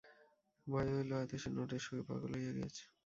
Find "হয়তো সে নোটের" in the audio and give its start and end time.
1.17-1.81